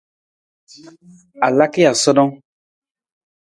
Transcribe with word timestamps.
A 1.45 1.47
laka 1.57 1.79
ja 1.83 1.93
sanang? 2.03 2.33